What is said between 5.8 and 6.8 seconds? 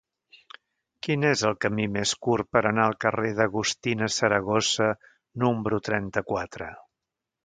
trenta-quatre?